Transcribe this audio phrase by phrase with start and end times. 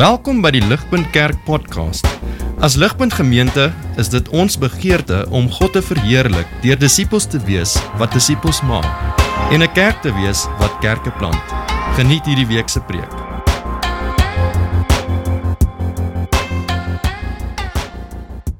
[0.00, 2.06] Welkom by die Ligpunt Kerk podcast.
[2.64, 3.66] As Ligpunt Gemeente
[4.00, 8.88] is dit ons begeerte om God te verheerlik deur disippels te wees wat disippels maak
[9.52, 11.44] en 'n kerk te wees wat kerke plant.
[11.98, 13.12] Geniet hierdie week se preek.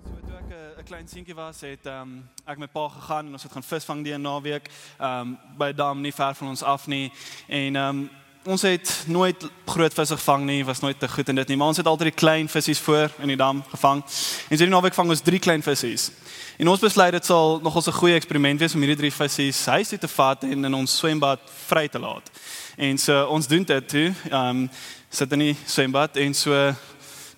[0.04, 3.32] So toe ek 'n- 'n klein seentjie was, het um, ek met pa gegaan en
[3.32, 4.68] ons het gaan visvang die naweek
[5.00, 7.12] um, by 'n dam nie ver van ons af nie.
[7.48, 8.10] En um,
[8.50, 11.70] ons het nooit groot visse gevang nie, was nooit te goed in dit nie, maar
[11.72, 14.02] ons het altyd die klein visse voor in die dam gevang.
[14.48, 16.10] En so die naweek vang ons drie klein visse.
[16.58, 19.88] En ons besluit dit sal nogals 'n goeie eksperiment wees om hierdie drie visse huis
[19.88, 22.30] toe te vat en in ons swembad vry te laat.
[22.76, 24.14] En so ons doen dit toe.
[24.30, 24.70] Ehm um,
[25.10, 26.74] sit in die swembad en so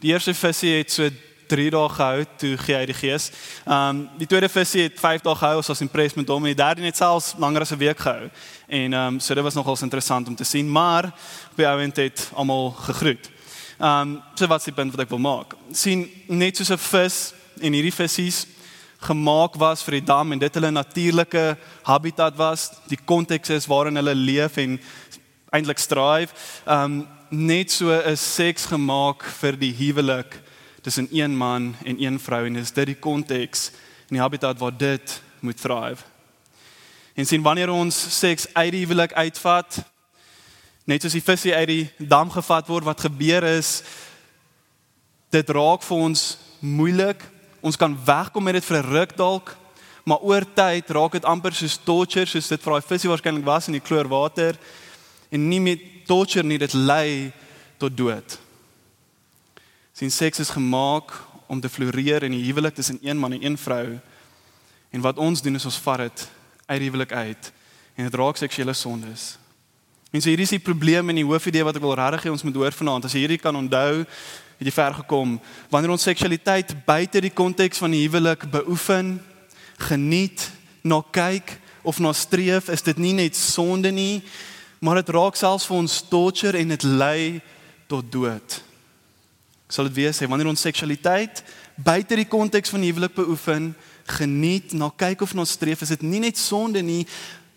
[0.00, 1.08] die eerste visie het so
[1.52, 3.28] 3 dae gehou toe gee hy die gees.
[3.66, 6.54] Ehm um, die tweede visie het 5 dae gehou, ons was impressed met hom en
[6.54, 8.30] die derde het selfs langer as 'n week gehou.
[8.68, 11.04] En ehm um, so dit was nogals interessant om te sien, maar
[11.50, 13.30] op die ouend het almal gegroet.
[13.78, 15.54] Ehm um, so wat die punt wat ek wil maak?
[15.72, 18.46] sien net soos 'n vis en hierdie visse
[19.02, 23.98] gemaak was vir die dam en dit hulle natuurlike habitat was, die konteks is waarin
[23.98, 24.78] hulle leef en
[25.52, 26.32] eintlik strive.
[26.66, 30.34] Um net so is seks gemaak vir die huwelik
[30.82, 33.70] tussen een man en een vrou en dis dit die konteks
[34.08, 36.04] en die habitat waar dit moet thrive.
[37.14, 39.82] En sien wanneer ons seks uit die huwelik uitvat,
[40.84, 43.82] net soos die visie uit die dam gevat word, wat gebeur is
[45.32, 46.22] dit raak vir ons
[46.60, 47.22] moeilik.
[47.62, 49.56] Ons kan wegkom met dit vir 'n ruk dalk,
[50.04, 53.68] maar oor tyd raak dit amper soos torture, soos dit vir daai visie waarskynlik was
[53.68, 54.58] in die kloorwater
[55.30, 57.32] en nie met torture nie, dit lei
[57.78, 58.38] tot dood.
[60.02, 61.12] Sien seks is gemaak
[61.46, 64.00] om te floreer in die huwelik tussen een man en een vrou.
[64.90, 66.24] En wat ons doen is ons vat dit
[66.66, 67.50] uit die huwelik uit
[67.94, 69.36] en dit raak seksuele sondes.
[70.10, 72.42] En so hierdie is die probleem en die hoofidee wat ek wil regtig hê ons
[72.42, 73.06] moet hoor vanaand.
[73.06, 74.00] As jy hierdie kan onthou,
[74.58, 75.36] het jy ver gekom.
[75.70, 79.14] Wanneer ons seksualiteit buite die konteks van die huwelik beoefen,
[79.86, 80.48] geniet,
[80.82, 81.54] na kyk
[81.86, 84.18] of na streef, is dit nie net sonde nie,
[84.82, 87.38] maar dit raak selfs vir ons torture en dit lei
[87.86, 88.62] tot dood.
[89.72, 91.40] Sal dit wees, hè, wanneer ons seksualiteit
[91.80, 93.70] buite die konteks van huwelik beoefen,
[94.18, 97.06] geniet, na kyk of na streef, is dit nie net sonde nie,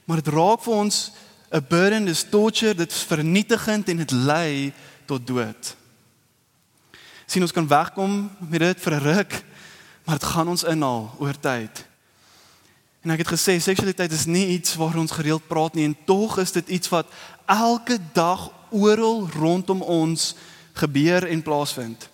[0.07, 1.11] maar dit raak vir ons
[1.51, 4.73] 'n burden, dis torture, dit is vernietigend en dit lei
[5.05, 5.75] tot dood.
[7.25, 9.43] Sien ons kan wegkom met dit vir 'n ruk,
[10.05, 11.85] maar dit gaan ons inhaal oor tyd.
[13.03, 16.37] En ek het gesê seksualiteit is nie iets waar ons gereeld praat nie en tog
[16.37, 17.07] is dit iets wat
[17.45, 20.35] elke dag oral rondom ons
[20.75, 22.09] gebeur en plaasvind.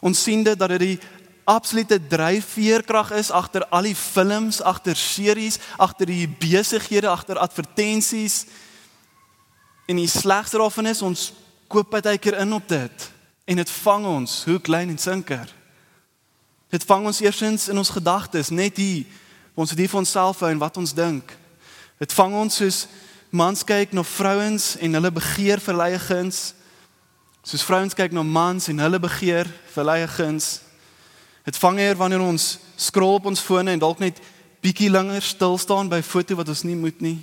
[0.00, 0.98] Ons sien dit dat dit die
[1.46, 8.44] absolute dryfveerkrag is agter al die films, agter series, agter die besighede, agter advertensies.
[9.86, 11.30] En die slegste daarvan is ons
[11.70, 13.10] koop baie keer in op dit
[13.46, 15.46] en dit vang ons hoe klein en sinker.
[16.74, 19.06] Dit vang ons eersins in ons gedagtes, net hier
[19.54, 21.30] ons het hier vir onsself hou en wat ons dink.
[22.02, 22.80] Dit vang ons soos
[23.30, 26.55] mans kyk na vrouens en hulle begeer verleie guns.
[27.46, 30.64] Soos vrouens kyk na mans en hulle begeer verleie guns.
[31.46, 34.18] Dit vang eer wanneer ons scroll op ons fone en dalk net
[34.66, 37.22] bietjie langer stil staan by 'n foto wat ons nie moet nie.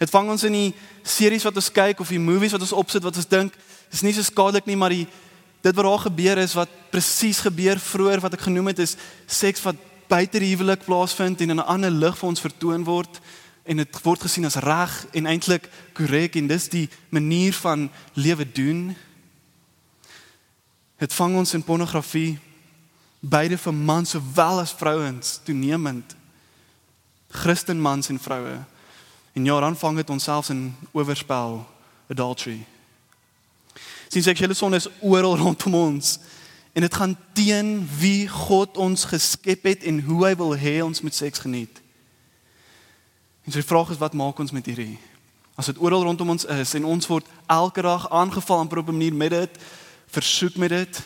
[0.00, 0.74] Dit vang ons in die
[1.04, 3.54] series wat ons kyk of die movies wat ons opsit wat ons dink
[3.90, 5.06] dis nie so skadelik nie, maar die
[5.62, 9.62] dit wat daar gebeur is wat presies gebeur vroeër wat ek genoem het is seks
[9.62, 9.76] wat
[10.08, 13.20] buite die huwelik plaasvind en in 'n ander lig vir ons vertoon word
[13.64, 18.44] en dit word gesien as reg en eintlik korrek en dis die manier van lewe
[18.52, 18.90] doen.
[21.00, 22.36] Dit vang ons in pornografie
[23.24, 26.16] beide vir mans sowel as vrouens toenemend.
[27.32, 28.60] Christen mans en vroue.
[29.34, 31.64] En ja, dan vang dit onsself in oorspel,
[32.08, 32.66] adultery.
[34.08, 36.18] Sien seksuele sonde is oral rondom ons
[36.74, 41.00] en dit gaan teen wie God ons geskep het en hoe hy wil hê ons
[41.00, 41.83] moet seks geniet.
[43.44, 44.98] En so die vraag is wat maak ons met hierdie?
[45.54, 49.14] As dit oral rondom ons is en ons word elke dag aangeval op 'n manier
[49.14, 49.58] met dit,
[50.06, 51.02] versoek met dit,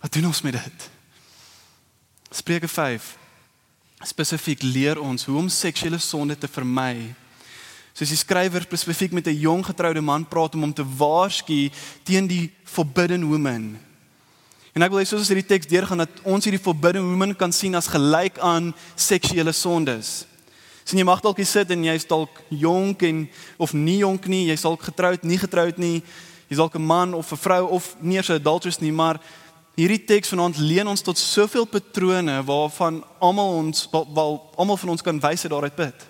[0.00, 0.90] wat doen ons met dit?
[2.30, 3.16] Spreuke 5
[4.04, 7.14] spesifiek leer ons hoe om seksuele sonde te vermy.
[7.96, 11.70] Soos die skrywer spesifiek met 'n jong getroude man praat om hom te waarsku
[12.02, 13.78] teen die forbidden woman.
[14.74, 17.52] En ek wil hê soos ons hierdie teks deurgaan dat ons hierdie forbidden woman kan
[17.52, 20.26] sien as gelyk aan seksuele sondes.
[20.86, 23.24] Sien jy mag dalk hier sit en jy's dalk jonk en
[23.58, 25.96] of nie jonk nie, jy's dalk getroud, nie getroud nie,
[26.46, 29.18] jy's dalk 'n man of 'n vrou of nie eens 'n adulteress nie, maar
[29.74, 35.02] hierdie teks vanaand leen ons tot soveel patrone waarvan almal ons wel almal van ons
[35.02, 36.06] kan wys uit daaruit put.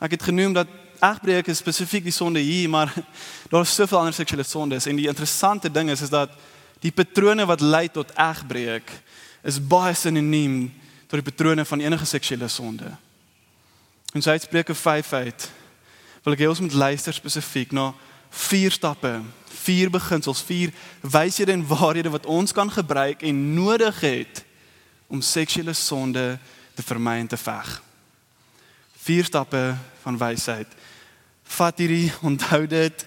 [0.00, 0.66] Ek het genoem dat
[1.02, 2.94] egbreek is spesifiek die sonde hier, maar
[3.50, 6.30] daar is soveel ander seksuele sondes en die interessante ding is is dat
[6.80, 8.90] die patrone wat lei tot egbreek
[9.44, 10.72] is baie sinoniem
[11.06, 12.96] tot die patrone van enige seksuele sonde.
[14.12, 15.50] En sy Spreuke 5 uit
[16.22, 17.88] wil ek hê ons moet luister spesifiek na
[18.30, 19.10] vier stappe,
[19.64, 20.70] vier beginsels, vier
[21.02, 24.44] wyshede en waarhede wat ons kan gebruik en nodig het
[25.10, 26.38] om seksuele sonde
[26.76, 27.72] te vermy en te veg.
[29.02, 29.74] Vier stappe
[30.04, 30.68] van wysheid.
[31.56, 33.06] Vat hierdie, onthou dit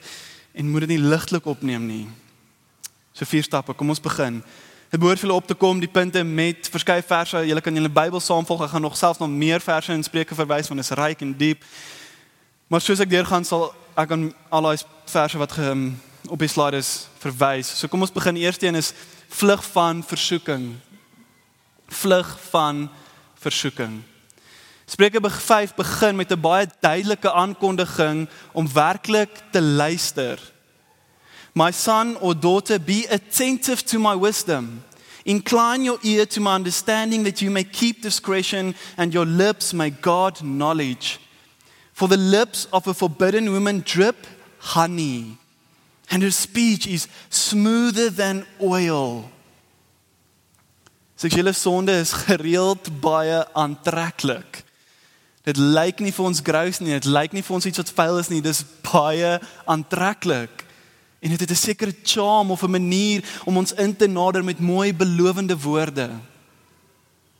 [0.54, 2.06] en moet dit nie ligtelik opneem nie.
[3.16, 4.42] So vier stappe, kom ons begin.
[4.96, 7.42] Dit behoort vir julle op te kom die punte met verskeie verse.
[7.44, 8.62] Julle kan julle Bybel saamvolg.
[8.64, 11.34] Ek gaan nog selfs nog meer verse in Spreuke verwys want dit is ryk en
[11.36, 11.66] diep.
[12.72, 13.66] Maar soos ek deurgaan sal
[14.00, 14.24] ek aan
[14.56, 15.84] al daai verse wat ge, um,
[16.32, 17.74] op die slide is verwys.
[17.76, 18.40] So kom ons begin.
[18.40, 18.94] Eerste een is
[19.36, 20.72] vlug van versoeking.
[21.92, 22.86] Vlug van
[23.44, 24.00] versoeking.
[24.88, 30.40] Spreuke 5 begin met 'n baie duidelike aankondiging om werklik te luister.
[31.54, 34.85] My son or daughter, be attentive to my wisdom.
[35.26, 39.90] Incline your ear to my understanding that you may keep discretion and your lips may
[39.90, 41.20] guard knowledge.
[41.94, 44.28] For the lips of a forbidden woman drip
[44.60, 45.38] honey,
[46.12, 49.30] and her speech is smoother than oil.
[51.18, 54.64] Seksuele sonde is gereeld baie aantreklik.
[55.46, 58.20] Dit lyk nie vir ons grous nie, dit lyk nie vir ons iets wat vuil
[58.20, 60.65] is nie, dis baie aantreklik.
[61.26, 64.60] En dit het 'n sekere charm of 'n manier om ons in te nader met
[64.60, 66.10] mooi belovende woorde.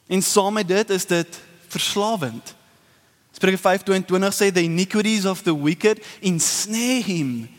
[0.08, 1.28] En saam met dit is dit
[1.68, 2.56] verslawend.
[3.32, 7.50] Spreuke 5:22 sê the iniquities of the wicked ensnare him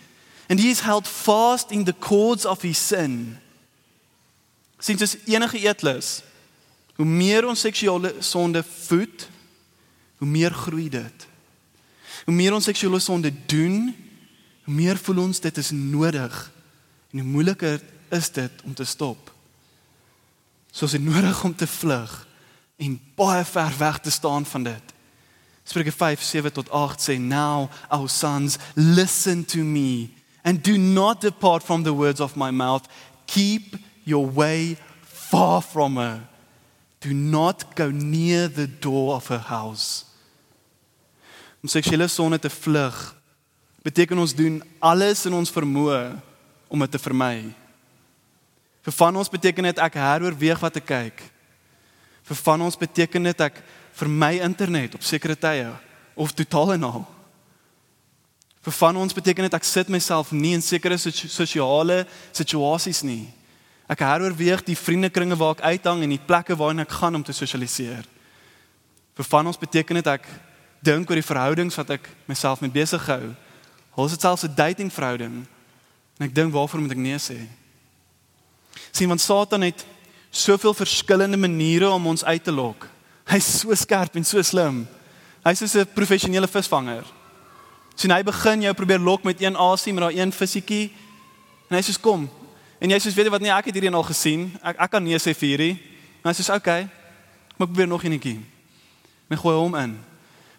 [0.47, 3.39] and he is held fast in the cords of his sin.
[4.79, 6.23] Sien dis enige eetlus.
[6.95, 9.29] Hoe meer ons seksuele sonde voed,
[10.17, 11.27] hoe meer groei dit.
[12.25, 14.06] Hoe meer ons seksuele sonde doen,
[14.67, 16.35] hoe meer voel ons dit is nodig
[17.13, 17.81] en hoe moeiliker
[18.11, 19.31] is dit om te stop.
[20.75, 22.13] Soos dit nodig om te vlug
[22.77, 24.95] en baie ver weg te staan van dit.
[25.65, 30.11] Spreuke 5:7 tot 8 sê now our sons listen to me
[30.43, 32.87] and do not depart from the words of my mouth
[33.27, 36.21] keep your way far from her
[36.99, 40.05] do not go near the door of her house
[41.63, 43.16] om seksuele sonde te vlug
[43.87, 46.17] beteken ons doen alles in ons vermoë
[46.67, 47.53] om dit te vermy.
[48.87, 51.23] Vir van ons beteken dit ek heroorweeg wat ek kyk.
[52.27, 53.61] Vir van ons beteken dit ek
[53.97, 55.71] vermy internet op sekere tye
[56.19, 57.07] of totaal en al.
[58.67, 62.03] Vir van ons beteken dit ek sit myself nie in sekere sosiale
[62.35, 63.29] situasies nie.
[63.87, 67.35] Ek heroorweeg die vriendekringe waar ek uithang en die plekke waarna ek gaan om te
[67.35, 68.03] sosialiseer.
[69.15, 70.27] Vir van ons beteken dit ek
[70.83, 73.37] dink oor die verhoudings wat ek myself mee besig hou.
[73.97, 75.47] Hulle het selfs 'n dating verhouding.
[76.19, 77.49] En ek dink waarvoor moet ek nee sê?
[78.91, 79.85] Sien want Satan het
[80.31, 82.89] soveel verskillende maniere om ons uit te lok.
[83.25, 84.87] Hy's so skerp en so slim.
[85.45, 87.05] Hy's soos 'n professionele visvanger.
[87.95, 90.93] Sien hy begin jou probeer lok met een asie met daai een visietjie.
[91.71, 92.31] En hy sê kom.
[92.79, 94.53] En jy sê weet jy wat nee ek het hierdie al gesien.
[94.63, 95.81] Ek ek kan nee sê vir hierdie.
[96.23, 96.89] En hy sê okay.
[97.57, 98.41] Maar probeer nog eenetjie.
[99.29, 99.99] Men gooi hom in.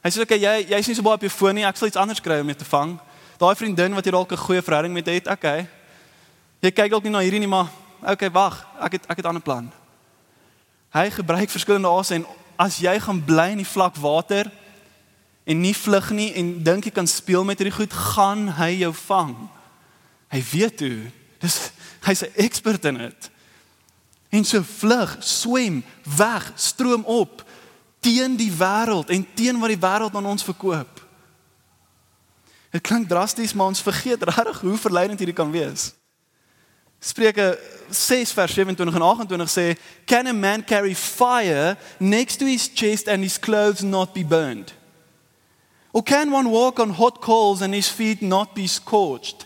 [0.04, 1.66] Hy sê okay, jy jy's nie so baie op jou foon nie.
[1.66, 3.00] Ek sal iets anders kry om jou te vang.
[3.38, 5.68] Daai vriendin wat jy dalk 'n goeie verhouding met het, okay.
[6.60, 7.68] Jy kyk dalk nie na hierdie nie, maar
[8.02, 8.66] okay, wag.
[8.82, 9.72] Ek het ek het 'n ander plan.
[10.90, 12.26] Hy gebruik verskillende ase en
[12.58, 14.52] as jy gaan bly in die vlak water
[15.46, 18.94] en nie vlug nie en dink jy kan speel met hierdie goed, gaan hy jou
[18.94, 19.36] vang.
[20.32, 21.12] Hy weet hoe.
[21.40, 21.72] Dis
[22.02, 23.30] hy's 'n ekspert in dit.
[24.30, 27.46] En so vlug, swem, weg, stroom op
[28.00, 30.97] teen die wêreld en teen wat die wêreld aan ons verkoop.
[32.78, 35.90] Dit klink drasties, maar ons vergeet regtig hoe verleidend hierdie kan wees.
[37.02, 37.56] Spreuke
[37.90, 43.08] 6 vers 27 en 28 sê, "Can a man carry fire next to his chest
[43.08, 44.74] and his clothes not be burned?
[45.92, 49.46] Or can one walk on hot coals and his feet not be scorched?"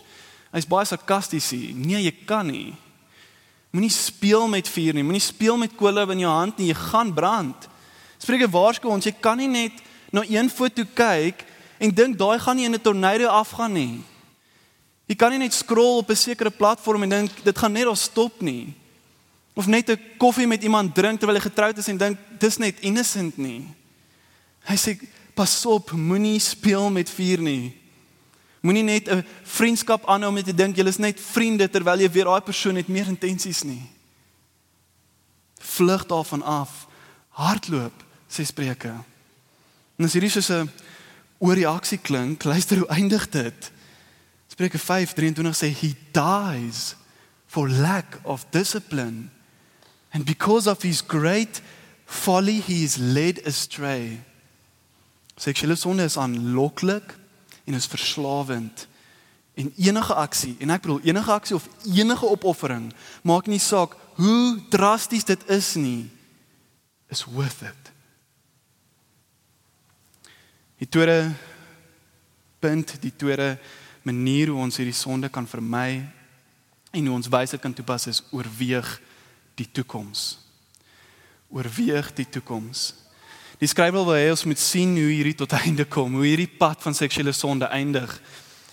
[0.52, 1.74] Hy's baie sarkasties hier.
[1.74, 2.74] Nee, jy kan nie.
[3.70, 5.02] Moenie speel met vuur nie.
[5.02, 6.66] Moenie speel met kolle in jou hand nie.
[6.66, 7.68] Jy gaan brand.
[8.18, 9.72] Spreuke waarsku ons jy kan nie net
[10.10, 11.44] na een foto kyk
[11.82, 14.04] en dink daai gaan nie in 'n tornado afgaan nie.
[15.06, 17.96] Jy kan nie net scroll op 'n sekere platform en dink dit gaan net daar
[17.96, 18.74] stop nie.
[19.54, 22.80] Of net 'n koffie met iemand drink terwyl jy getroud is en dink dis net
[22.80, 23.66] innocent nie.
[24.64, 24.98] Hy sê
[25.34, 27.76] pas op, moenie speel met vuur nie.
[28.60, 32.24] Moenie net 'n vriendskap aanhou met te dink jy is net vriende terwyl jy weet
[32.24, 33.82] daai persoon het meer intensies nie.
[35.58, 36.86] Vlug daarvan af.
[37.28, 38.94] Hardloop sê Spreuke.
[39.98, 40.70] En as hierdie soos 'n
[41.42, 43.70] oorreaksie klink, luister hoe eindig dit.
[44.46, 46.94] Spreuke 5:23 sê he dies
[47.46, 49.30] for lack of discipline
[50.10, 51.60] and because of his great
[52.04, 54.22] folly he is led astray.
[55.36, 57.16] Seksuele sonde is aanloklik
[57.64, 58.86] en is verslawend.
[59.54, 64.60] En enige aksie, en ek bedoel enige aksie of enige opoffering, maak nie saak hoe
[64.70, 66.10] drasties dit is nie,
[67.08, 67.81] is worth it.
[70.82, 71.30] Die tweede
[72.58, 73.54] punt, die tweede
[74.02, 76.00] manier hoe ons hierdie sonde kan vermy
[76.90, 78.88] en hoe ons wysheid kan toepas is oorweeg
[79.54, 80.40] die toekoms.
[81.54, 82.88] Oorweeg die toekoms.
[83.62, 86.82] Die skrywer wil hê ons moet sien hoe hierdie tot einde kom, hoe hierdie pad
[86.82, 88.10] van seksuele sonde eindig.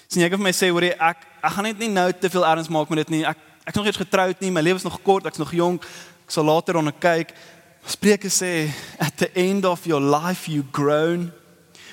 [0.10, 2.34] Sien jy ek vir my sê hoor jy ek ek gaan net nie nou te
[2.34, 3.26] veel erns maak met dit nie.
[3.30, 3.38] Ek
[3.68, 5.86] ek is nog eers getroud nie, my lewe is nog kort, ek's nog jonk.
[6.26, 7.38] Ek sal later onder kyk.
[7.86, 11.30] Spreuke sê at the end of your life you groan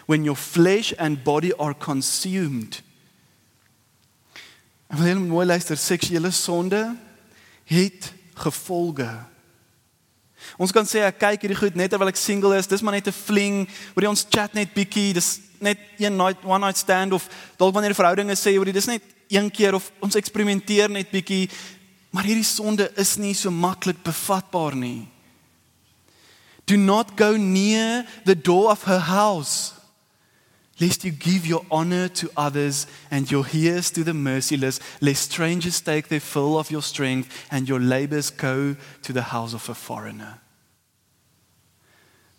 [0.07, 2.83] when your flesh and body are consumed.
[4.87, 6.97] En wanneer jy mooi luister, seksuele sonde
[7.67, 9.09] het gevolge.
[10.63, 13.09] Ons kan sê ek kyk hierdie goed net terwyl ek single is, dis maar net
[13.09, 17.29] 'n fling, waar ons chat net bietjie, dis net een night one night stand of
[17.57, 21.11] dalk wanneer die verhoudinge sê oor dit is net een keer of ons eksperimenteer net
[21.11, 21.51] bietjie.
[22.13, 25.09] Maar hierdie sonde is nie so maklik bevatbaar nie.
[26.67, 29.76] Do not go near the door of her house
[30.79, 35.81] lest you give your honor to others and your ears to the merciless lest strangers
[35.81, 39.75] take their fill of your strength and your labors go to the house of a
[39.75, 40.39] foreigner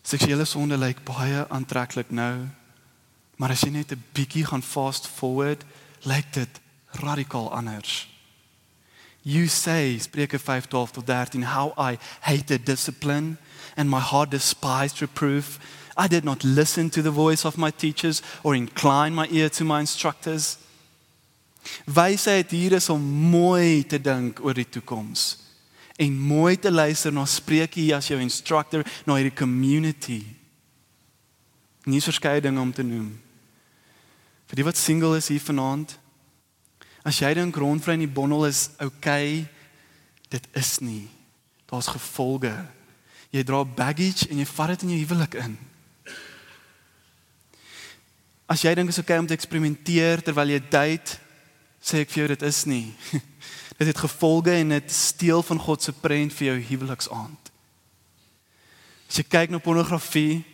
[0.03, 2.47] seksuele sonde lyk baie aantreklik nou
[3.37, 5.63] Maar as jy net 'n bietjie gaan fast forward,
[6.01, 6.49] lyk dit
[6.91, 8.09] radikaal anders.
[9.21, 13.37] You say Spreuke 5:12 tot 13 how I hated discipline
[13.75, 15.59] and my heart despised reproof.
[15.97, 19.65] I did not listen to the voice of my teachers or incline my ear to
[19.65, 20.57] my instructors.
[21.85, 25.47] Wysheid hier is om mooi te dink oor die toekoms
[25.97, 30.21] en mooi te luister na Spreuke as jou instructor na hierdie community.
[31.89, 33.09] Nie verskeie dinge om te noem.
[34.47, 35.95] Vir die wat single is hier vanaand.
[37.07, 39.47] As jy dink rondvry in die bondel is okay,
[40.29, 41.07] dit is nie.
[41.67, 42.53] Daar's gevolge.
[43.33, 45.57] Jy dra baggage en jy vat dit in jou huwelik in.
[48.47, 51.17] As jy dink is okay om te eksperimenteer terwyl jy date,
[51.83, 52.85] sê ek vir jou dit is nie.
[53.77, 57.51] dit het gevolge en dit steel van God se prent vir jou huweliksaand.
[59.07, 60.45] As jy kyk na pornografie,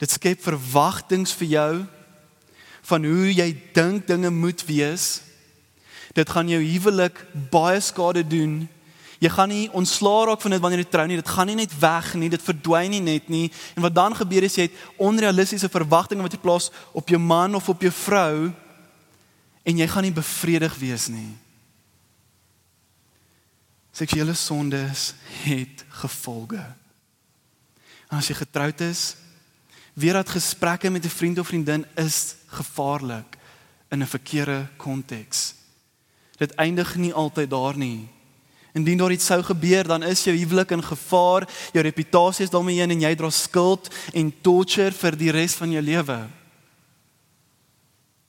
[0.00, 1.72] dit skep verwagtinge vir jou
[2.88, 5.20] van hoe jy dink dinge moet wees.
[6.16, 7.20] Dit gaan jou huwelik
[7.52, 8.64] baie skade doen.
[9.20, 11.18] Jy gaan nie ontslaa raak van dit wanneer jy trou nie.
[11.20, 13.50] Dit gaan nie net weg nie, dit verdwyn nie net nie.
[13.76, 17.58] En wat dan gebeur is jy het onrealistiese verwagtinge wat jy plaas op jou man
[17.58, 18.50] of op jou vrou
[19.60, 21.28] en jy gaan nie bevredig wees nie.
[23.92, 25.10] Seksuele sondes
[25.42, 26.62] het gevolge.
[28.08, 29.18] En as jy getroud is,
[29.92, 33.36] weer dat gesprekke met 'n vriend of vriendin is gevaarlik
[33.90, 35.54] in 'n verkeerde konteks.
[36.36, 38.08] Dit eindig nie altyd daar nie.
[38.72, 42.78] Indien daar iets sou gebeur, dan is jou huwelik in gevaar, jou reputasie is daarmee
[42.78, 46.18] heen en jy dra skuld en torture vir die res van jou lewe.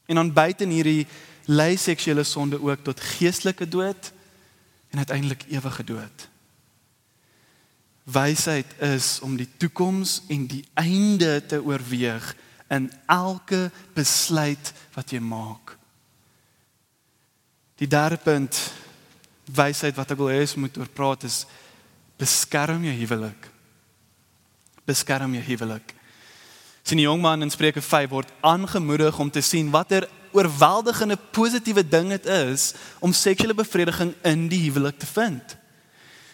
[0.10, 1.06] En dan buite hierdie
[1.46, 4.12] lei seksuele sonde ook tot geestelike dood
[4.92, 6.28] en uiteindelik ewige dood.
[8.04, 12.34] Wysheid is om die toekoms en die einde te oorweeg
[12.72, 15.76] in elke besluit wat jy maak.
[17.82, 18.58] Die derde punt
[19.56, 21.44] wysheid wat ek wil hê ons moet oor praat is
[22.22, 23.48] beskerm jou huwelik.
[24.88, 25.96] Beskerm jou huwelik.
[26.84, 31.84] Sien die jong man in Spreuke 5 word aangemoedig om te sien watter oorweldigende positiewe
[31.84, 32.72] ding dit is
[33.04, 35.58] om seksuele bevrediging in die huwelik te vind.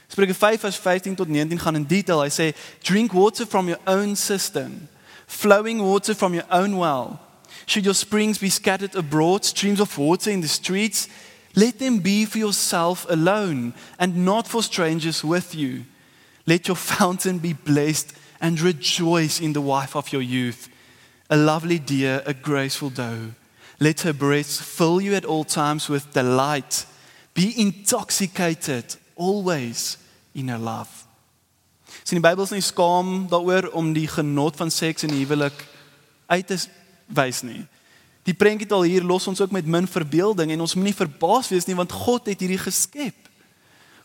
[0.07, 2.21] Spreuke 5 vers 15 tot 19 gaan in detail.
[2.23, 2.51] Hy sê
[2.85, 4.87] drink water from your own cistern
[5.27, 7.19] flowing water from your own well.
[7.65, 11.09] Should your springs be scattered abroad, streams of water in the streets,
[11.57, 15.85] let them be for yourself alone and not for strangers with you.
[16.45, 20.69] Let your fountain be blessed and rejoice in the wife of your youth,
[21.31, 23.33] a lovely deer, a graceful doe.
[23.79, 26.85] Let her breasts fill you at all times with delight.
[27.33, 29.97] Be intoxicated always
[30.35, 31.07] in her love.
[32.03, 35.65] Sien die Bybel is nie skaam daaroor om die genot van seks in die huwelik
[36.29, 36.59] uit te
[37.17, 37.65] wys nie.
[38.27, 41.67] Die prentjie al hier los ons ook met min verbeelding en ons moenie verbaas wees
[41.67, 43.15] nie want God het hierdie geskep.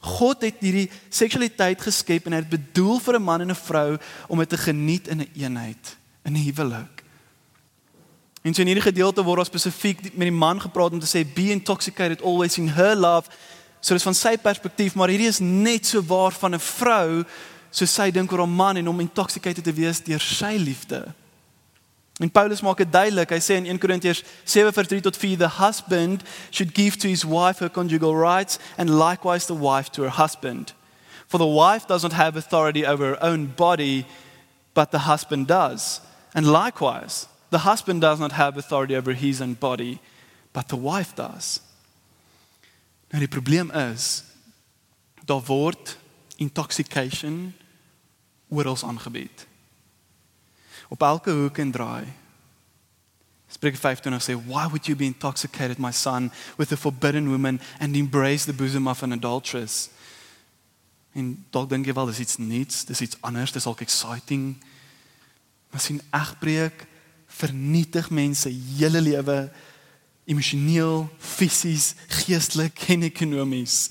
[0.02, 3.98] God het hierdie seksualiteit geskep en hy het bedoel vir 'n man en 'n vrou
[4.28, 7.02] om dit te geniet in 'n een eenheid, in 'n huwelik.
[8.42, 11.22] En so in hierdie gedeelte word daar spesifiek met die man gepraat om te sê
[11.34, 13.30] be intoxicated always in her love.
[13.80, 17.24] So dis van sy perspektief, maar hierdie is net so waar van 'n vrou
[17.70, 21.14] so sy dink oor 'n man en om intoxicated te wees deur sy liefde.
[22.20, 23.30] En Paulus maak dit duidelik.
[23.30, 27.58] Hy sê in 1 Korintiërs 7:3 tot 4 the husband should give to his wife
[27.58, 30.74] her conjugal rights and likewise the wife to her husband.
[31.26, 34.06] For the wife does not have authority over her own body,
[34.74, 36.00] but the husband does.
[36.34, 40.00] And likewise, the husband does not have authority over his own body,
[40.52, 41.60] but the wife does.
[43.10, 44.24] Nou die probleem is
[45.24, 45.96] daar word
[46.36, 47.54] intoxication
[48.48, 49.46] oral aangebied.
[50.92, 52.04] Op elke hoek en draai.
[53.48, 57.96] Spreuke 25 sê, "Why would you be intoxicated, my son, with a forbidden woman and
[57.96, 59.88] embrace the bosom of an adulteress?"
[61.12, 64.64] En dalk dink jy wel dis iets nuuts, dis iets anders, dis ook exciting.
[65.70, 66.86] Maar sien egbreek
[67.26, 69.52] vernietig mense hele lewe
[70.24, 73.90] emosioneel, fisies, geestelik en ekonomies.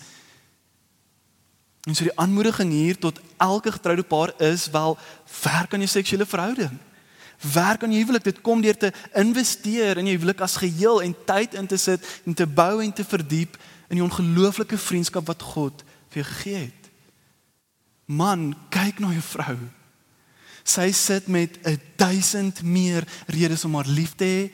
[1.82, 4.98] En so die aanmoediging hier tot elke getroude paar is wel
[5.42, 6.80] werk aan jou seksuele verhouding.
[7.42, 8.24] Werk aan jou huwelik.
[8.24, 12.06] Dit kom deur te investeer in jou huwelik as geheel en tyd in te sit
[12.26, 13.58] en te bou en te verdiep
[13.90, 16.90] in die ongelooflike vriendskap wat God vir jou gegee het.
[18.06, 19.58] Man, kyk na jou vrou.
[20.64, 24.52] Sy sit met 'n duisend meer redes om haar lief te hê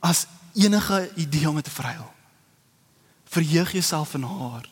[0.00, 2.12] as enige idee om te vryel.
[3.24, 4.68] Verheug jouself in haar.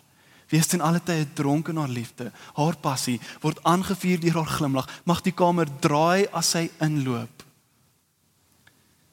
[0.48, 2.32] Wees ten alle tye dronk in haar liefde.
[2.56, 4.88] Haar passie word aangevuur deur haar glimlag.
[5.04, 7.37] Mag die kamer draai as sy inloop.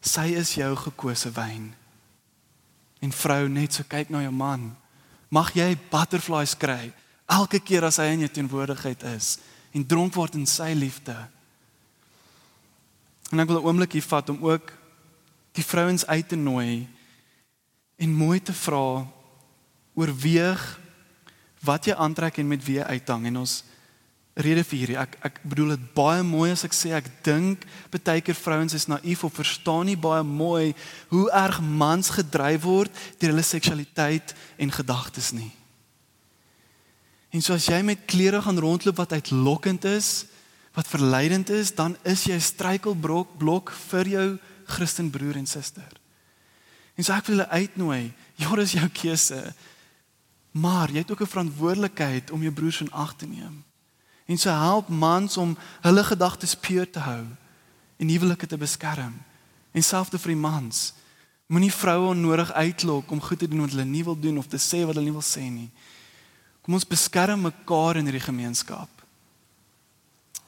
[0.06, 1.72] Sy is jou gekose wyn.
[3.02, 4.70] En vrou, net so kyk na jou man.
[5.34, 6.94] Mag jy butterflies kry
[7.26, 9.40] elke keer as hy in jou teenwoordigheid is
[9.76, 11.16] en dronk word in sy liefde.
[13.34, 14.72] En ek wil 'n oomblik hier vat om ook
[15.54, 16.88] die vrouens uit te nooi
[17.98, 19.08] en mooi te vra
[19.96, 20.80] oorweeg
[21.64, 23.64] wat jy aantrek en met wie jy uithang en ons
[24.36, 28.22] rede vir hierdie ek ek bedoel dit baie mooi as ek sê ek dink baie
[28.22, 30.74] keer vrouens is naïef of verstaan nie baie mooi
[31.10, 35.52] hoe erg mans gedryf word deur hulle seksualiteit en gedagtes nie.
[37.32, 40.26] En so as jy met klere gaan rondloop wat uitlokkend is,
[40.76, 44.28] wat verleidend is, dan is jy 'n struikelblok blok vir jou
[44.68, 45.92] Christen broer en suster.
[46.96, 49.54] En so ek wil hulle uitnooi, ja, dis jou keuse.
[50.52, 53.64] Maar jy het ook 'n verantwoordelikheid om jou broers in ag te neem.
[54.26, 57.24] En so help mans om hulle gedagtes pure te hou
[57.98, 59.14] en huwelike te beskerm.
[59.72, 60.94] En selfs vir die mans,
[61.52, 64.58] moenie vroue onnodig uitlok om goed te doen wat hulle nie wil doen of te
[64.58, 65.70] sê wat hulle nie wil sê nie.
[66.66, 68.90] Kom ons beskerm mekaar in hierdie gemeenskap.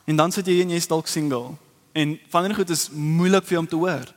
[0.10, 1.54] En dan sit jy en jy's dalk single
[1.98, 4.14] en van die goed is moeilik vir jou om te hoor.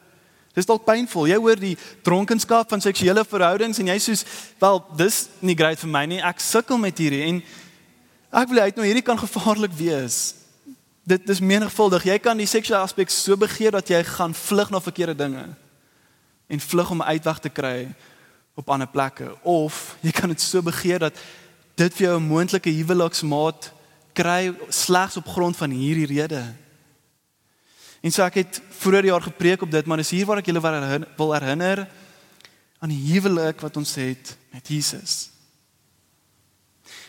[0.56, 1.28] Dis dalk pynvol.
[1.30, 4.16] Jy hoor die dronkenskap van seksuele verhoudings en jy sê
[4.60, 6.22] wel dis nie great vir my nie.
[6.24, 7.42] Ek sukkel met hierdie en
[8.30, 10.34] ek wil uit nou hierdie kan gevaarlik wees.
[11.02, 12.04] Dit is menigvuldig.
[12.06, 15.48] Jy kan die seksuele aspek so begeer dat jy gaan vlug na verkeerde dinge
[16.50, 17.88] en vlug om uitweg te kry
[18.58, 21.18] op ander plekke of jy kan dit so begeer dat
[21.78, 23.72] dit vir jou 'n moontlike huweliksmaat
[24.12, 26.42] kry slegs op grond van hierdie rede.
[28.00, 30.60] En so ek het vroeër jaar gepreek op dit, maar dis hier waar ek julle
[31.16, 31.88] wil herinner
[32.80, 35.29] aan die huwelik wat ons het met Jesus.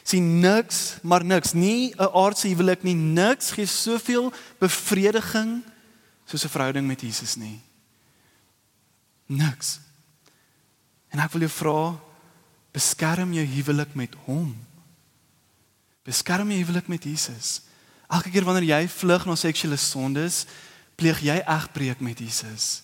[0.03, 5.63] Sien niks, maar niks, nie 'n aardse huwelik nie, niks gee soveel bevrediging
[6.25, 7.61] soos 'n verhouding met Jesus nie.
[9.25, 9.79] Niks.
[11.09, 11.99] En ek wil jou vra,
[12.71, 14.55] beskerm jou huwelik met hom.
[16.03, 17.61] Beskerm jou huwelik met Jesus.
[18.07, 20.45] Elke keer wanneer jy vlug na seksuele sondes,
[20.95, 22.83] pleeg jy egbreek met Jesus.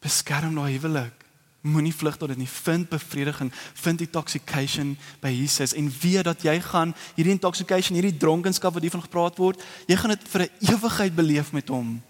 [0.00, 1.14] Beskerm daai huwelik.
[1.60, 3.50] Moenie vlug tot dit nie vind bevrediging,
[3.82, 9.04] vind intoxication by Jesus en weet dat jy gaan hierdie intoxication, hierdie dronkenskap wat hiervan
[9.04, 12.00] gepraat word, jy gaan dit vir 'n ewigheid beleef met hom.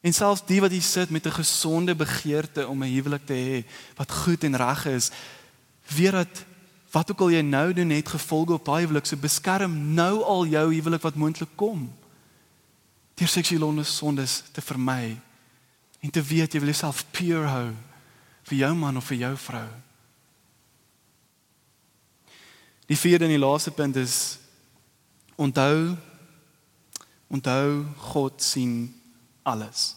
[0.00, 3.64] En selfs die wat hier sit met 'n gesonde begeerte om 'n huwelik te hê
[3.96, 5.10] wat goed en reg is,
[5.86, 6.44] weet dat
[6.90, 10.46] wat ook al jy nou doen het gevolge op daai huwelik, so beskerm nou al
[10.46, 11.92] jou huwelik wat moontlik kom.
[13.14, 15.20] Deur seksuele sondes te vermy
[16.00, 17.70] en te weet jy wil jouself pure hou
[18.48, 19.68] vir jou man of vir jou vrou.
[22.90, 24.38] Die vierde en die laaste punt is
[25.38, 25.96] onthou
[27.30, 28.90] onthou God sien
[29.46, 29.94] alles.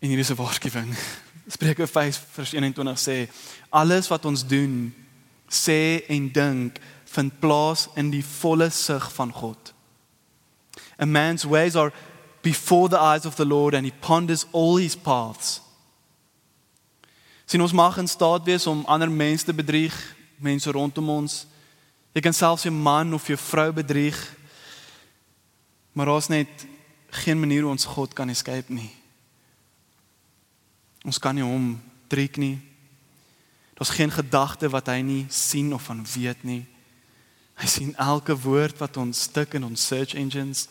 [0.00, 0.96] En hier is 'n waarskuwing.
[1.54, 3.28] Spreuke 5 vers 21 sê
[3.68, 4.94] alles wat ons doen,
[5.48, 9.74] sê en dink vind plaas in die volle sig van God.
[11.00, 11.92] A man's ways are
[12.46, 15.60] before the eyes of the Lord and he ponders all his paths.
[17.46, 19.94] Sien ons mag in staat wees om ander mense te bedrieg,
[20.38, 21.40] mense rondom ons.
[22.14, 24.14] Jy kan selfs jou man of jou vrou bedrieg.
[25.98, 26.66] Maar daar's net
[27.24, 28.92] geen manier hoe ons God kan escape nie.
[31.02, 31.72] Ons kan nie hom
[32.06, 32.60] trek nie.
[33.74, 36.62] Daar's geen gedagte wat hy nie sien of van weet nie.
[37.58, 40.68] Hy sien elke woord wat ons stik in ons search engines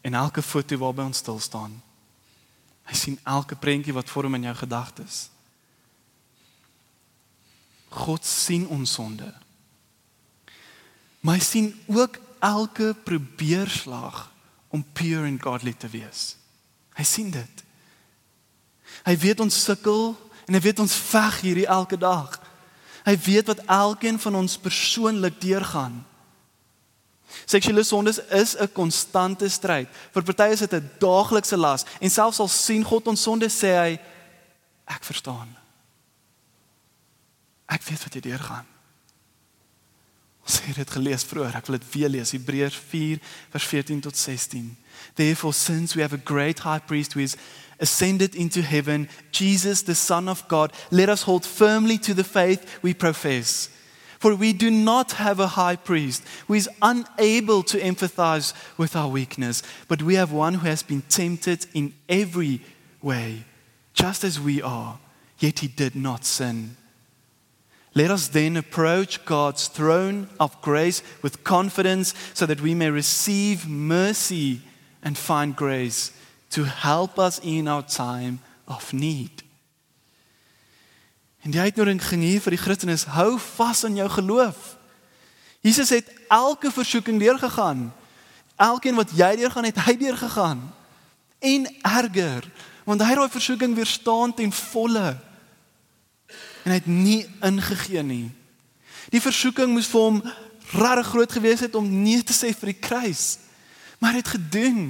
[0.00, 1.74] en elke foto waarby ons stil staan.
[2.88, 5.28] Hy sien elke prentjie wat vorm in jou gedagtes.
[7.88, 9.28] God sien ons sonde.
[11.20, 14.28] Maar hy sien ook elke probeerslag
[14.68, 16.36] om pure and godly te wees.
[16.96, 17.64] Hy sien dit.
[19.04, 20.12] Hy weet ons sukkel
[20.48, 22.38] en hy weet ons veg hierdie elke dag.
[23.04, 26.02] Hy weet wat elkeen van ons persoonlik deurgaan.
[27.44, 29.88] Seksuele sondes is 'n konstante stryd.
[30.12, 33.76] Vir party is dit 'n daaglikse las en selfs al sien God ons sonde sê
[33.76, 33.98] hy
[34.84, 35.56] ek verstaan.
[37.66, 38.66] Ek weet wat jy deurgaan.
[40.48, 43.18] Ons het dit gelees vroeër, ek wil dit weer lees, Hebreërs 4
[43.50, 44.76] vers 14 tot 16.
[45.14, 47.36] Therefore since we have a great high priest who is
[47.78, 52.78] ascended into heaven, Jesus the son of God, let us hold firmly to the faith
[52.82, 53.68] we profess.
[54.18, 59.08] For we do not have a high priest who is unable to empathize with our
[59.08, 62.60] weakness, but we have one who has been tempted in every
[63.00, 63.44] way,
[63.94, 64.98] just as we are,
[65.38, 66.76] yet he did not sin.
[67.94, 73.68] Let us then approach God's throne of grace with confidence so that we may receive
[73.68, 74.60] mercy
[75.02, 76.12] and find grace
[76.50, 79.42] to help us in our time of need.
[81.42, 84.74] En die uitnodiging ging hier vir die Christen is hou vas aan jou geloof.
[85.60, 87.88] Jesus het elke versoeking deurgegaan.
[88.56, 90.62] Elkeen wat jy deurgaan het, hy deurgegaan.
[91.38, 92.50] En erger,
[92.84, 95.16] want hy het daai versoeking weerstaan ten volle
[96.68, 98.26] en hy het nie ingegee nie.
[99.08, 100.18] Die versoeking moes vir hom
[100.74, 103.38] regtig groot gewees het om nee te sê vir die kruis.
[103.98, 104.82] Maar hy het gedoen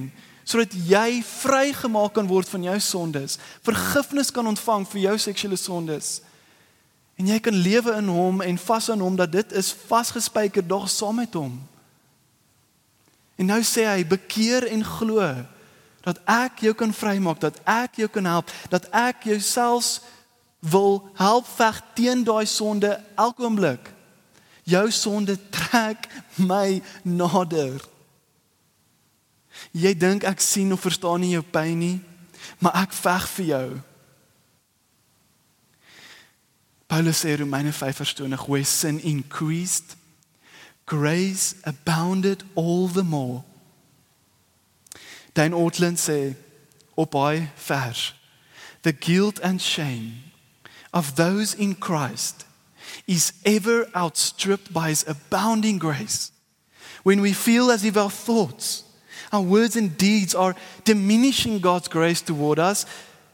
[0.48, 6.22] sodat jy vrygemaak kan word van jou sondes, vergifnis kan ontvang vir jou seksuele sondes.
[7.18, 10.87] En jy kan lewe in hom en vas aan hom dat dit is vasgespijker dog
[10.90, 11.57] saam met hom.
[13.38, 15.22] En nou sê hy bekeer en glo
[16.07, 19.98] dat ek jou kan vrymaak, dat ek jou kan help, dat ek jou selfs
[20.64, 23.90] wil help veg teen daai sonde elke oomblik.
[24.68, 27.83] Jou sonde trek my nader.
[29.74, 31.96] Jy dink ek sien of verstaan nie jou pyn nie,
[32.62, 33.68] maar ek veg vir jou.
[36.88, 39.96] Paulus sê in Romeine 5:20, "Where sin increased,
[40.87, 43.44] grace abounded all the more."
[45.35, 46.35] Dan Ortland sê
[46.96, 48.14] op hy vers,
[48.83, 50.33] "The guilt and shame
[50.92, 52.46] of those in Christ
[53.07, 56.31] is ever outstripped by his abounding grace.
[57.03, 58.85] When we feel as if our thoughts,
[59.33, 62.87] our words and deeds are diminishing God's grace toward us,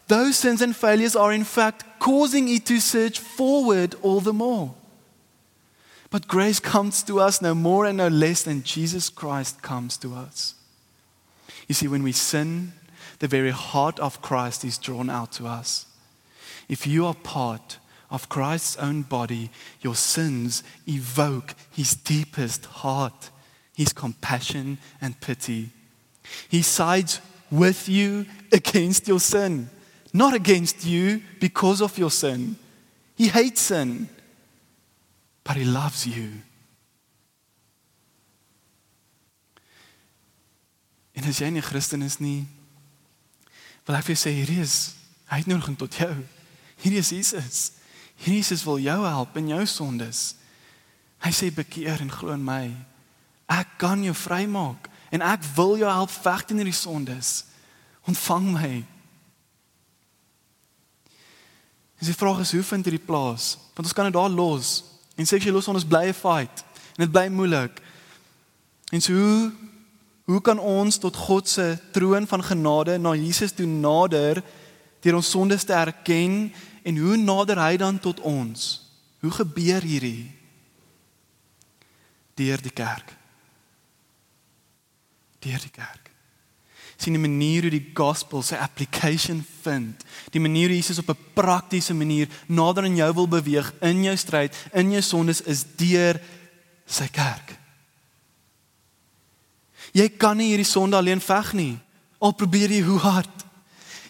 [0.09, 4.75] those sins and failures are in fact causing it to surge forward all the more.
[6.11, 10.15] But grace comes to us no more and no less than Jesus Christ comes to
[10.15, 10.55] us.
[11.67, 12.73] You see, when we sin,
[13.19, 15.87] the very heart of Christ is drawn out to us.
[16.69, 17.79] If you are part
[18.11, 23.31] of Christ's own body, your sins evoke his deepest heart,
[23.75, 25.71] his compassion and pity.
[26.49, 29.69] He sides with you against your sin,
[30.15, 32.57] not against you because of your sin.
[33.17, 34.09] He hates sin,
[35.43, 36.31] but he loves you.
[41.15, 42.47] En as jy nie 'n Christen is nie,
[43.87, 44.95] wil ek vir jou sê hierdie is
[45.31, 46.15] uitnodiging tot jou.
[46.83, 47.73] Hierdie is Jesus.
[48.17, 50.37] Jesus wil jou help in jou sondes.
[51.19, 52.75] Hy sê bekeer en glo in my.
[53.49, 57.45] Ek kan jou vrymaak en ek wil jou help veg teen hierdie sondes.
[58.07, 58.94] Ontvang my.
[61.99, 63.55] Dis die vraag is hoe vind hierdie plaas?
[63.75, 64.83] Want ons kan dit daar los
[65.15, 66.65] en sê jy los ons bly 'n fight
[66.97, 67.81] en dit bly moeilik.
[68.93, 69.53] En so hoe
[70.25, 74.43] hoe kan ons tot God se troon van genade na Jesus toe nader
[75.01, 76.53] deur ons sondes te erken
[76.83, 78.81] en hoe nader hy dan tot ons?
[79.21, 80.33] Hoe gebeur hierdie?
[82.35, 83.13] Deur die kerk.
[85.45, 86.04] Deur die kerk.
[86.97, 90.05] Sien die manier hoe die gospel sy application vind.
[90.31, 94.17] Die manier hoe Jesus op 'n praktiese manier nader aan jou wil beweeg in jou
[94.17, 96.21] stryd, in jou sondes is deur
[96.87, 97.59] sy kerk.
[99.93, 101.79] Jy kan nie hierdie sonde alleen veg nie.
[102.19, 103.45] Al probeer jy hoe hard,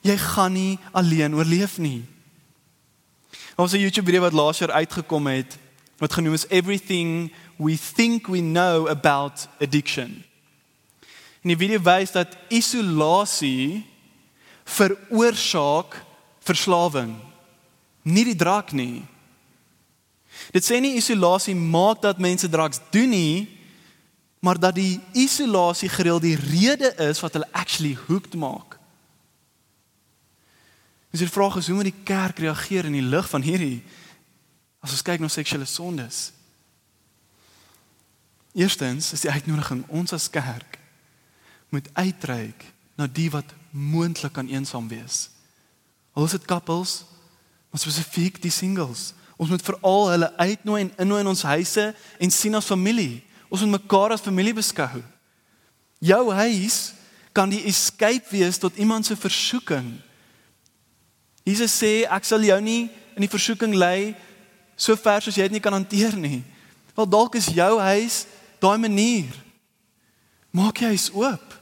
[0.03, 2.05] jy gaan nie alleen oorleef nie.
[3.57, 5.59] Ons het 'n YouTube video wat laas jaar uitgekom het
[5.99, 10.25] wat genoem is Everything we think we know about addiction.
[11.45, 13.85] En die video wys dat isolasie
[14.65, 15.99] veroorsaak
[16.41, 17.19] verslawing.
[18.09, 19.03] Nie die drak nie.
[20.57, 23.35] Dit sê nie isolasie maak dat mense drugs doen nie,
[24.41, 28.79] maar dat die isolasie gereeld die rede is wat hulle actually hooked maak.
[31.13, 33.83] Dis die vraag is hoe moet die kerk reageer in die lig van hierdie
[34.85, 36.31] as ons kyk na seksuele sondes?
[38.57, 40.81] Eerstens is die uitnodiging ons as kerk
[41.75, 42.65] moet uitreik
[42.99, 45.29] na die wat moontlik kan eensaam wees.
[46.15, 47.03] Al is dit koppels,
[47.71, 49.13] maar spesifiek die singles.
[49.37, 51.89] Ons moet veral hulle uitnooi en innooi in ons huise
[52.23, 53.25] en sien as familie.
[53.51, 55.03] Ons moet mekaar as familie beskou.
[55.99, 56.95] Jou huis
[57.35, 59.97] kan die escape wees tot iemand se versoeking.
[61.45, 64.15] Jesus sê ek sal jou nie in die versoeking lei
[64.79, 66.45] so ver soos jy dit nie kan hanteer nie.
[66.95, 68.23] Wel dalk is jou huis
[68.63, 69.35] daai manier.
[70.55, 71.54] Maak jy huis oop.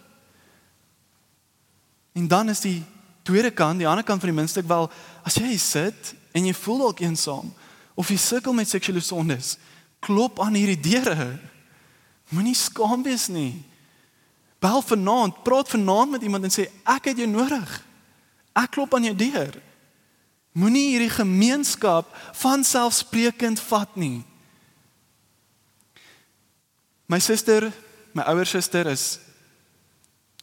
[2.13, 2.83] En dan is die
[3.23, 4.91] tweede kant, die ander kant van die muntstuk wel
[5.25, 7.53] as jy sit en jy voel dalk eensaam
[7.95, 9.57] of jy sukkel met seksuele sondes,
[10.01, 11.37] klop aan hierdie deure.
[12.33, 13.61] Moenie skaam wees nie.
[14.63, 17.75] Bel vanaand, praat vanaand met iemand en sê ek het jou nodig.
[18.57, 19.59] Ek klop aan jou deur.
[20.57, 22.09] Moenie hierdie gemeenskap
[22.41, 24.23] van selfsprekend vat nie.
[27.09, 27.69] My suster,
[28.17, 29.19] my ouer suster is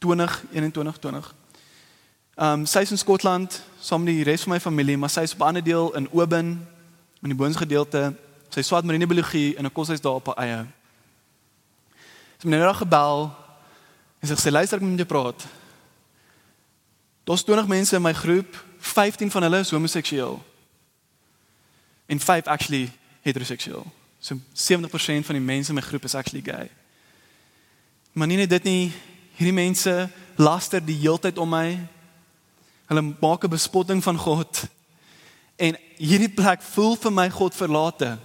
[0.06, 1.39] 20 21 20.
[2.40, 5.26] Ehm um, sy is in Skotland saam met die res van my familie, maar sy
[5.28, 6.46] is op 'n ander deel in Oban
[7.22, 8.16] in die boonsgedeelte.
[8.50, 10.66] Sy swat marine biologie in 'n koshuis daar op haar eie.
[12.38, 13.36] Sy het my nou gebel
[14.20, 15.48] en sy sê luister ek moet met jou praat.
[17.24, 20.44] Daar's 20 mense in my groep 15 van hulle is homoseksueel.
[22.06, 23.86] En 5 actually heteroseksueel.
[24.20, 26.70] So 70% van die mense in my groep is actually gay.
[28.12, 28.92] Maar nie net dit nie,
[29.36, 31.88] hierdie mense laster die heeltyd om my.
[32.90, 34.64] Hulle maak 'n bespotting van God.
[35.56, 38.18] En hierdie plek voel vir my God verlate.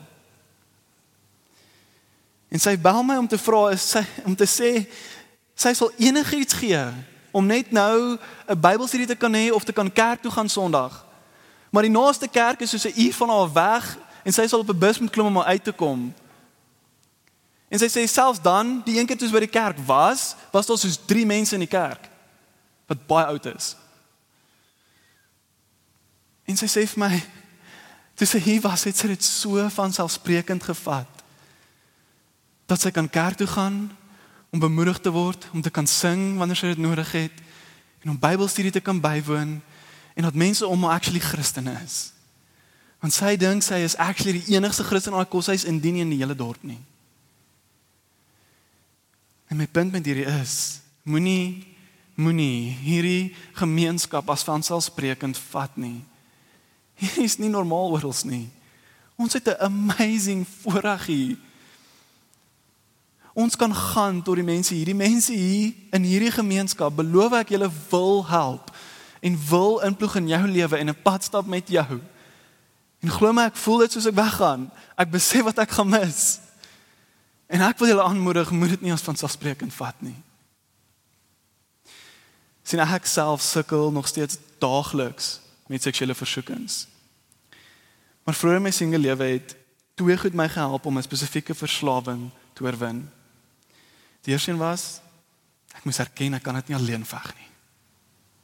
[2.49, 4.87] En sy bel my om te vra is sy om te sê
[5.55, 6.81] sy sal enigiets gee
[7.31, 8.17] om net nou
[8.49, 11.05] 'n Bybelstudie te kan hê of te kan kerk toe gaan Sondag.
[11.71, 14.69] Maar die naaste kerk is soos 'n uur van haar weg en sy sal op
[14.69, 16.15] 'n bus moet klim om uit te kom.
[17.69, 20.67] En sy sê selfs dan, die een keer toe sy by die kerk was, was
[20.67, 22.09] daar soos 3 mense in die kerk
[22.87, 23.77] wat baie oud is.
[26.45, 27.19] En sy sê vir my,
[28.19, 31.11] toe sy hier was, het sy dit so van selfsprekend gevat
[32.65, 33.91] dat sy kan kerk toe gaan
[34.55, 37.43] om bemoedig te word, om te kan sing wanneer sy dit nodig het
[38.05, 39.59] en om Bybelstudie te kan bywoon
[40.15, 42.15] en dat mense om haar actually Christene is.
[43.05, 46.13] Want sy dink sy is actually die enigste Christen in haar koshuis indien nie in
[46.15, 46.81] die hele dorp nie.
[49.53, 51.75] En my punt met hierdie is, moenie
[52.15, 55.99] moenie hierdie gemeenskap as vanselfsprekend vat nie.
[56.95, 58.51] Hier is nie normaal oral nie.
[59.17, 61.37] Ons het 'n amazing voorreg hier
[63.35, 66.95] Ons kan gaan tot die mense hier, die mense hier in hierdie gemeenskap.
[66.95, 68.71] Beloof ek julle wil help
[69.25, 72.01] en wil inploeg in jou lewe en 'n pad stap met jou.
[73.03, 74.71] En glo my, ek voel dit soos ek weggaan.
[74.97, 76.39] Ek besef wat ek gaan mis.
[77.47, 80.17] En ek wil julle aanmoedig, moet dit nie as vanselfsprekend vat nie.
[82.63, 86.87] Sien ek self sukkel nog steeds daagliks met seksuele versoekings.
[88.25, 89.57] Maar vroeër in my single lewe het
[89.95, 93.11] twee goed my gehelp om 'n spesifieke verslawing te oorwin.
[94.21, 95.01] Die eerste een was
[95.75, 97.51] ek moes erken ek kan dit nie alleen veg nie.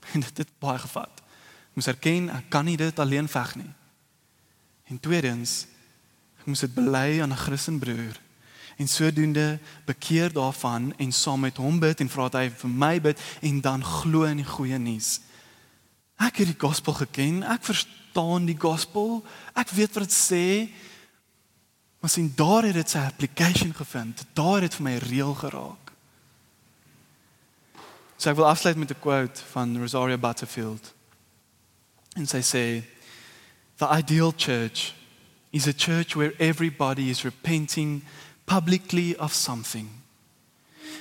[0.13, 1.23] En dit het baie gevat.
[1.71, 3.73] Ek moes erken ek kan nie dit alleen veg nie.
[4.85, 5.67] En tweedens
[6.41, 8.21] ek moes dit bely aan 'n Christen broer
[8.81, 13.01] en sodoende bekeer daarvan en saam met hom bid en vra dat hy vir my
[13.01, 15.21] bid en dan glo in die goeie nuus.
[16.21, 19.23] Ek het die gospel geken, ek verstaan die gospel,
[19.57, 20.47] ek weet wat dit sê,
[22.01, 24.23] Maar sien daar het dit sy application gevind.
[24.33, 25.93] Daar het vir my reël geraak.
[28.17, 30.95] So ek wil afsluit met 'n quote van Rosaria Butterfield.
[32.17, 32.85] En sy sê
[33.77, 34.95] the ideal church
[35.51, 38.03] is a church where everybody is repenting
[38.45, 39.89] publicly of something.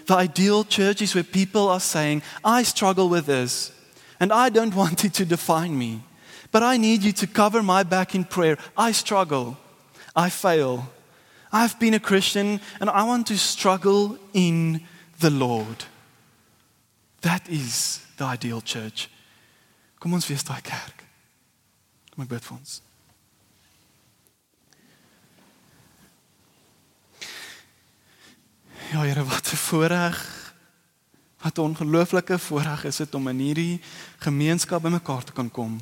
[0.06, 3.72] The ideal church is where people are saying, I struggle with this
[4.20, 6.04] and I don't want it to define me.
[6.52, 8.58] But I need you to cover my back in prayer.
[8.76, 9.58] I struggle.
[10.16, 10.90] I fail.
[11.52, 14.82] I've been a Christian and I want to struggle in
[15.20, 15.86] the Lord.
[17.22, 19.10] That is the ideal church.
[20.00, 21.04] Kom ons wees daai kerk.
[22.14, 22.80] Kom ek bid vir ons.
[28.90, 30.38] Ja, Here, wat 'n voorreg.
[31.39, 33.82] Wat 'n ongelooflike voorreg is dit om in hierdie
[34.17, 35.80] gemeenskap bymekaar te kan kom.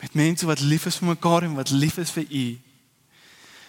[0.00, 2.58] Met mense wat lief is vir mekaar en wat lief is vir U.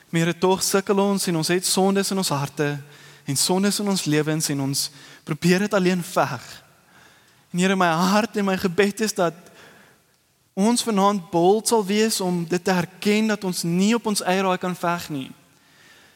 [0.10, 2.80] Meer tog sukkel ons en ons het sondes in ons harte
[3.26, 4.92] en sondes in ons lewens en ons
[5.24, 6.64] probeer dit alleen veg.
[7.52, 9.34] En Here, my hart en my gebed is dat
[10.54, 14.42] ons vanaand bold sal wees om dit te erken dat ons nie op ons eie
[14.42, 15.32] raai kan veg nie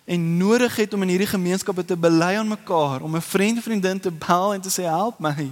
[0.06, 4.00] en nodig het om in hierdie gemeenskappe te bely aan mekaar, om 'n vriend vriendin
[4.00, 5.52] te bel en te sê help my.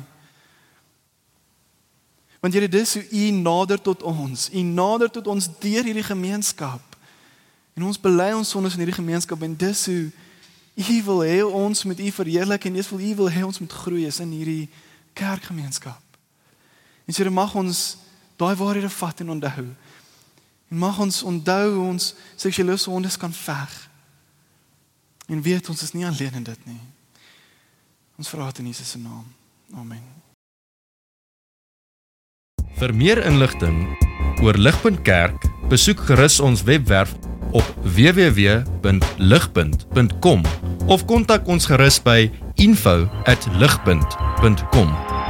[2.40, 4.50] Want Here, dis hoe U nader tot ons.
[4.54, 6.82] U nader tot ons deur hierdie gemeenskap.
[7.74, 10.12] En ons bely ons sondes in hierdie gemeenskap en dis hoe
[10.76, 13.72] U wil hê ons met U verheerlik en dis wil U wil hê ons moet
[13.72, 14.70] groei in hierdie
[15.14, 16.02] kerkgemeenskap.
[17.06, 17.98] En Here, mag ons
[18.36, 19.68] daai waarhede vat en onthou.
[20.70, 23.91] En mag ons onthou ons seksuele sondes kan veg
[25.28, 26.82] En weet ons is nie alleen in dit nie.
[28.18, 29.26] Ons vra dit in Jesus se naam.
[29.76, 30.04] Amen.
[32.82, 33.98] Vir meer inligting
[34.42, 37.14] oor Ligpunt Kerk, besoek gerus ons webwerf
[37.52, 40.42] op www.ligpunt.com
[40.88, 45.21] of kontak ons gerus by info@ligpunt.com